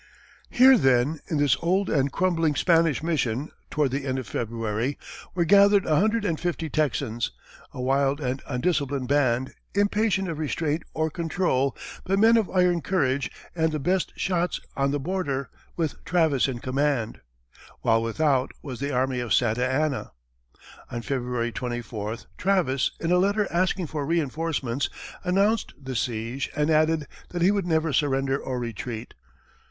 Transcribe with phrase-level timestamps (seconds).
[0.49, 4.97] Here, then, in this old and crumbling Spanish mission, toward the end of February,
[5.35, 7.29] were gathered a hundred and fifty Texans,
[7.71, 13.29] a wild and undisciplined band, impatient of restraint or control, but men of iron courage
[13.55, 17.21] and the best shots on the border, with Travis in command;
[17.81, 20.13] while without was the army of Santa Anna.
[20.89, 24.89] On February 24th, Travis, in a letter asking for reinforcements,
[25.23, 29.13] announced the siege and added that he would never surrender or retreat.